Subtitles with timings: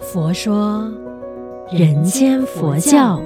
[0.00, 0.90] 佛说
[1.70, 3.20] 人间佛教。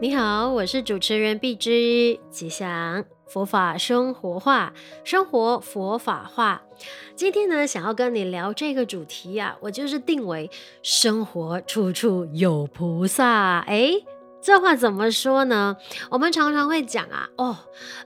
[0.00, 4.72] 你好，我是主持人碧枝，吉祥佛法生活化，
[5.04, 6.62] 生活佛法化。
[7.14, 10.50] 今天呢，想要跟你聊这个主题啊，我就是定为
[10.82, 13.60] 生活处处有菩萨。
[13.60, 13.92] 哎，
[14.42, 15.76] 这话怎么说呢？
[16.10, 17.56] 我们常常会讲啊，哦，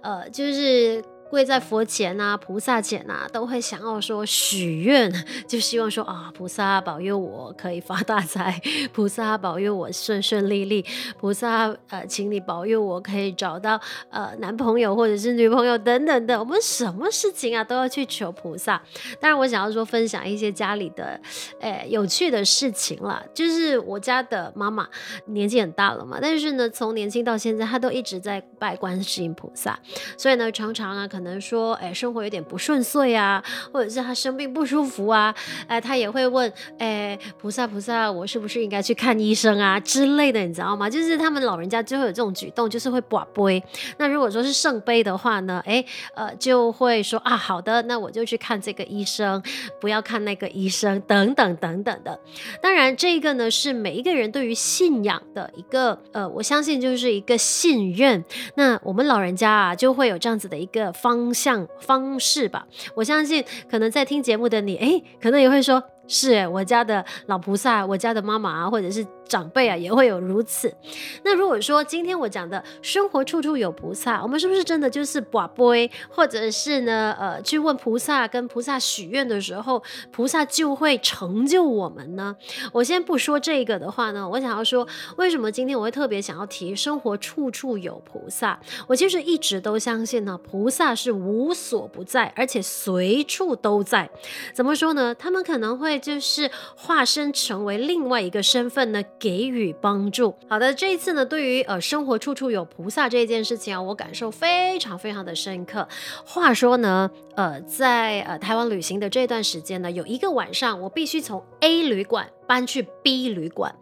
[0.03, 1.03] 呃，就是。
[1.31, 5.12] 跪在佛前啊，菩萨前啊，都会想要说许愿，
[5.47, 8.59] 就希望说啊，菩萨保佑我可以发大财，
[8.93, 10.85] 菩萨保佑我顺顺利利，
[11.19, 16.38] 菩萨呃，请你保佑我可以找到呃男朋友或者是女朋友等等的。
[16.38, 18.80] 我们什么事情啊都要去求菩萨。
[19.21, 21.21] 当然，我想要说分享一些家里的
[21.60, 24.88] 诶有趣的事情啦，就是我家的妈妈
[25.27, 29.79] 年纪很大了嘛，但是呢，从年轻到现在，她都一直在拜观世音菩萨，
[30.16, 31.07] 所以呢，常常啊。
[31.19, 35.35] 可能说，哎，生活有点不顺遂啊，或者是他生病不舒服啊，
[35.66, 40.88] 哎，他也会问，哎，菩萨菩萨，我是不是应该去看医生啊之类的，你知道吗？
[40.88, 43.60] 就是他们老人家就会有这种举动，就是会跋杯。
[43.97, 49.43] 那如果说是圣杯的话呢，哎，呃，就会说啊，好的，那我就去看这个医生，
[49.80, 52.16] 不要看那个医生，等等等等的。
[52.63, 58.25] 当然，这个呢是每一个人对于信仰的一个，呃，我相信就是一个信任。
[58.55, 61.07] 那我们老人家啊，就会有这样子的一个方。
[61.09, 65.82] 方向方式吧，我相信可能在听节目的你，哎，可能也会说。
[66.10, 70.75] 是，我家的老菩萨，我家的妈妈，或者是长辈啊，也会有如此。
[71.22, 82.34] 那如果说今天我讲的生活处处有菩萨，我们是不是真的就是跋杯，或者是呢，呃，去问菩萨，跟菩萨许愿的时候，菩萨就会成就我们呢？
[82.72, 84.88] 我先不说这个的话呢，我想要说，
[85.19, 88.59] 为什么今天我会特别想要提生活处处有菩萨？
[88.87, 94.09] 我其实一直都相信呢，菩萨是无所不在，而且随处都在。
[94.54, 95.15] 怎么说呢？
[95.15, 95.98] 他们可能会。
[95.98, 100.34] 就是化身成为另外一个身份呢，给予帮助。
[100.48, 105.87] 好的，这一次呢，对于呃生活处处有菩萨这件事情啊，我感受非常非常的深刻。
[106.25, 112.28] 话说呢，呃，在呃台湾旅行的这段时间呢，有一个晚上，我必须从 A 旅馆。
[112.48, 113.72] 搬去 B 旅馆，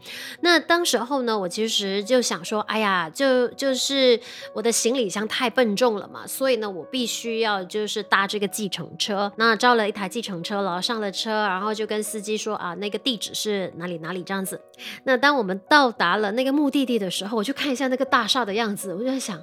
[0.41, 4.21] 那当时候呢，我其实就想说，哎呀，就就是
[4.53, 9.33] 我的行李箱太笨重了嘛，所以呢，我必须要就是搭这个计程车。
[9.37, 14.61] 那招了一台计程车了，上了车，然后就跟司机说啊，那个地址是哪里哪里这样子。
[15.05, 19.41] 那当我们到达了那个目的地的时候，我就看一下那个大厦的样子，我就在想。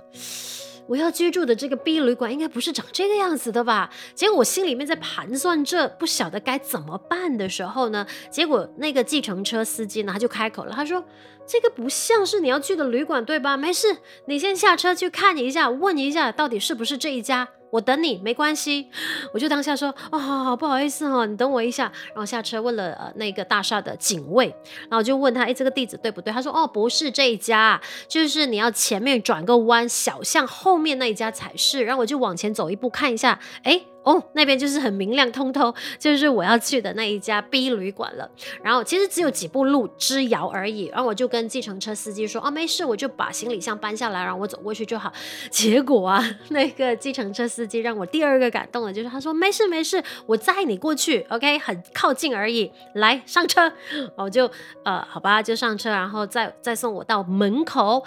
[0.87, 3.89] 我要居住的这个 B 旅馆应该不是长这个样子的吧？
[4.13, 11.03] 结果我心里面在盘算着，不晓得该怎么办的时候呢，结果那个计程车司机呢，他就开口了，他说
[11.47, 13.55] ：“这个不像是你要去的旅馆，对吧？
[13.55, 18.87] 没事，你先下车去看一下，问一下到底是不是这一家。”我等你没关系，
[19.33, 24.53] 我就当下说哦，好好不好意思哈，你等我一下，然后下车问了呃那个大厦的警卫，
[24.89, 26.31] 然后就问他，哎，这个地址对不对？
[26.31, 31.83] 他说哦，不是这一家，就是你要前面转个弯，小巷后面那一家才是。
[31.83, 33.81] 然后我就往前走一步看一下，哎。
[34.03, 38.29] 哦，那边就是很明亮通透，就是我要去的那一家 B 旅馆了。
[38.61, 40.87] 然后其实只有几步路之遥而已。
[40.87, 45.11] 然后我就跟计程车司机说：“啊，没事，我就把行李箱搬下来，然后我走过去就好。”
[45.49, 52.69] 结果啊， 那个计程车司机让我第二个感动的就是他说：“没事没事，我载你过去，OK，很靠近而已。
[52.95, 53.71] 来上车。”
[54.17, 54.49] 我就
[54.83, 58.03] 呃，好吧，就上车，然后再再送我到门口，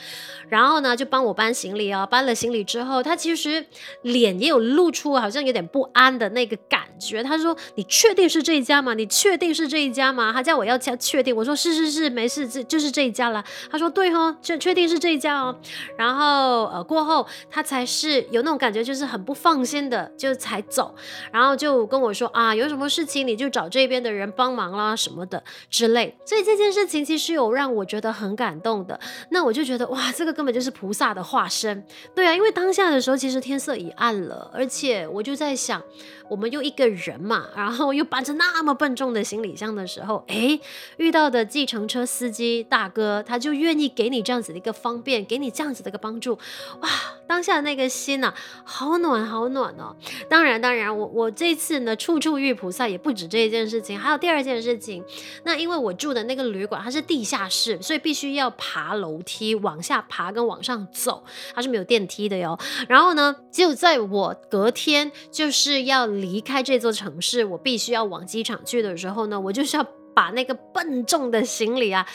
[0.48, 2.06] 然后呢就帮我搬行李哦。
[2.10, 3.64] 搬了行李之后，他其实
[4.02, 5.85] 脸也有露出好像有点不。
[5.92, 8.94] 安的那个感觉，他说：“你确定是这一家吗？
[8.94, 15.54] 你确定是这一家吗？”他叫我要确确定，我说：“是是是，没事，这就是这一家了。”他说：“对哦，确确定是这一家哦。”
[15.96, 20.94] 然后呃过后他才是有那种感觉，就是很不放心的，就才走，
[21.32, 28.98] 然后就跟我说：“啊，有什么事情你就找这边的人帮忙啦，什么的之类。”所以这件事情其实有让我觉得很感动的。
[29.30, 31.84] 那我就觉得哇，这个根本就是菩萨的化身。
[32.14, 35.75] 对啊，因为当下的时候其实天色已暗了，而且我就在想。
[35.76, 36.25] 아!
[36.28, 40.60] 我们又一个人嘛， 然后又搬着那么笨重的行李箱的时候，诶，
[40.98, 46.38] 遇到的计程车司机大哥，他就愿意给你这样子的一个方便，给你这样子的一个帮助，
[46.80, 46.88] 哇，
[47.26, 48.34] 当下那个心呐、
[48.64, 49.96] 好暖好暖哦。
[50.28, 55.02] 当然，当然，我我这次呢，处处遇菩萨也不止这一件事情，还有第二件事情。
[55.44, 61.24] 那因为我住的那个旅馆它是地下室，所以必须要爬楼梯往下爬跟往上走，
[61.54, 62.58] 它是没有电梯的哟。
[62.88, 65.86] 然后呢，就在我隔天就是。
[65.86, 72.06] 要离开这座城市，我必须要往机场去的时候呢，我就是要把那个笨重的行李啊。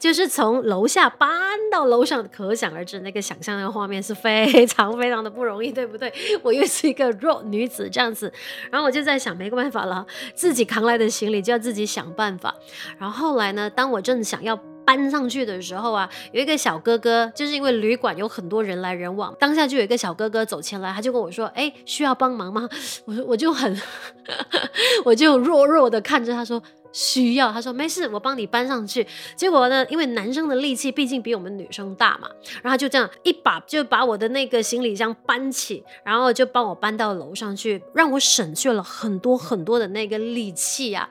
[0.00, 1.30] 就是从楼下搬
[1.70, 6.12] 到楼上，可想而知那个想象的画面是非常非常的不容易，对不对？
[6.42, 8.32] 我又是一个弱女子这样子，
[8.72, 12.52] 然后我就在想，没个办法了，自己扛来的行李就要自己想办法。
[12.98, 22.68] 然后后来呢，当我正想要搬上去的时候啊，有一个小哥哥，就是因为旅馆有很多人来人往，当下就有一个小哥哥走前来，他就跟我说：“哎，需要帮忙吗？”
[23.06, 23.80] 我说：“我就很，
[25.04, 26.62] 我就弱弱的看着他说。”
[26.92, 29.06] 需要，他说没事，我帮你搬上去。
[29.34, 32.28] 结果呢，因为男生的力气毕竟比我们女生大嘛，
[32.62, 41.08] 然后就这样一把就把我的那个行李箱搬起，然后就帮我搬到楼上去，让我省去了很多很多的那个力气啊！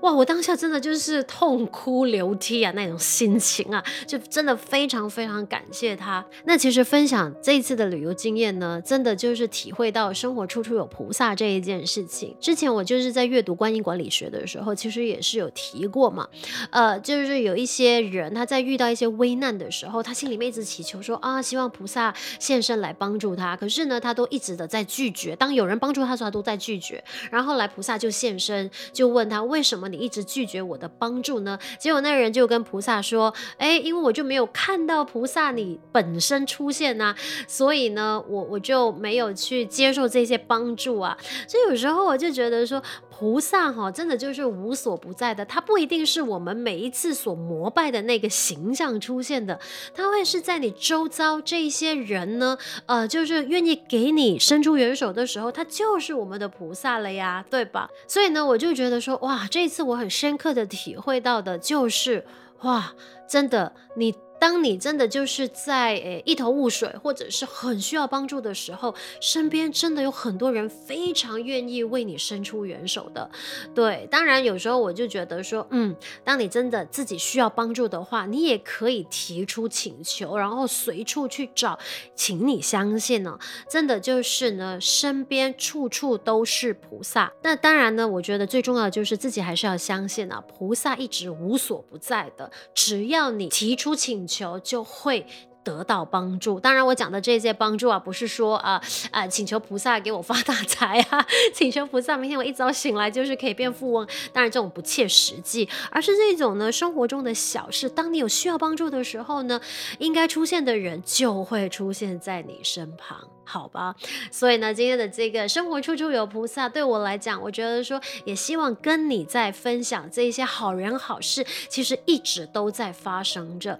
[0.00, 6.24] 哇，我当下真的就是痛哭流涕啊，那种心情啊，就真的非常非常感谢他。
[6.44, 12.36] 那其实分享这一次的旅游经验呢，真的就是体会到生活处处有菩萨这一件事情。
[12.40, 16.28] 之前我就是在阅读观音管理学的时候，其实也是有提过嘛，
[16.70, 25.36] 呃，就是有一些人他在遇到一些危难的时候，他心里面一直祈求说啊，希望菩萨现身来帮助他，可是呢，他都一直的在拒绝。
[25.36, 27.02] 当有人帮助他时候，他都在拒绝。
[27.30, 31.58] 然后后来菩萨就现身，就问他为什么你一直拒绝我的帮助呢？
[31.78, 37.16] 结果那个人就跟菩萨说，哎，因为我就没有看到菩萨你本身出现呐、啊，
[37.46, 41.16] 所以呢，我我就没有去接受这些帮助啊。
[41.46, 42.82] 所以有时候我就觉得说。
[43.22, 49.60] 菩萨哈，真的就是无所不在的，他不一定是我们每一次所膜拜的那个形象出现的，
[49.94, 57.88] 他会是在你周遭这些人呢，呃，就是愿意给你伸出援手的时候，他就是我们的菩萨了呀，对吧？
[58.08, 62.26] 所以呢，我就觉得说，哇，这一次我很深刻的体会到的就是，
[62.62, 62.92] 哇，
[63.28, 64.12] 真的你。
[64.42, 73.30] 当你真的就是在诶一头雾水，或者是很需要帮助的时候，身边真的有很多人非常愿意为你伸出援手的。
[73.72, 75.94] 对，当然有时候我就觉得说，嗯，
[76.24, 81.78] 当你真的自己需要帮助的话，你也可以提出请求，然后随处去找。
[82.16, 83.38] 请你相信呢，
[83.70, 87.32] 真的就是呢，身边处处都是菩萨。
[87.44, 94.31] 那当然呢，我觉得最重要的就是自己还是要相信啊，菩萨一直无所不在的，只要你提出请求。
[94.32, 95.26] 求就会
[95.62, 96.58] 得到帮助。
[96.58, 104.06] 当然，我讲的这些帮助啊，不是说啊啊、请求菩萨给我发大财啊， 请求菩萨明天我一早醒来就是可以变富翁。
[104.32, 107.88] 当然，这种不切实际，而是这种呢，生活中的小事。
[107.88, 109.60] 当你有需要帮助的时候呢，
[109.98, 113.28] 应该出现的人就会出现在你身旁。
[113.52, 113.94] 好吧，
[114.30, 123.78] 所以呢，今天的这个生活处处有菩萨，对我来讲，我觉得说也希望跟你在分享这一些好人好事，其实一直都在发生着。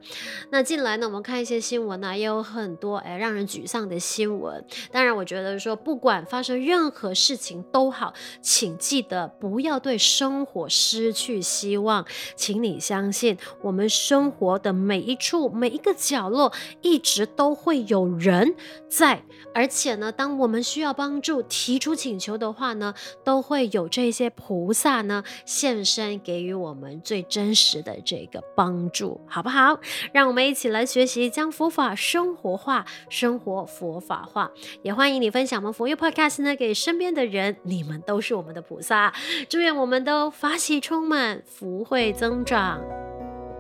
[0.51, 4.63] 那近来呢，我们看一些新闻呢、也有很多哎让人沮丧的新闻。
[4.91, 12.05] 当然，我觉得说不管发生任何事情都好，请记得不要对生活失去希望。
[12.37, 16.53] 请你相信，我们生活的每一处每一个角落，
[16.83, 18.55] 一直都会有人
[18.91, 19.23] 在。
[19.55, 22.93] 而而且呢，当我们需要帮助、提出请求的话呢，
[23.23, 29.79] 都会有这些菩萨呢现身，给予我们最真实的这个帮助，好不好？
[30.11, 34.51] 让我们一起来学习，将佛法生活化，生活佛法化。
[34.83, 39.15] 也欢迎你分享我们佛佑 Podcast 呢给身边的人，你们都是我们的菩萨。
[39.49, 42.81] 祝愿我们都法喜充满，福慧增长。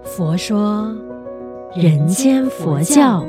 [0.02, 0.92] 佛说，
[1.76, 3.24] 人间佛教。